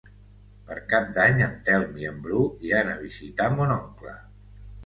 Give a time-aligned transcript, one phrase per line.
[0.69, 4.19] Per Cap d'Any en Telm i en Bru iran a visitar mon oncle.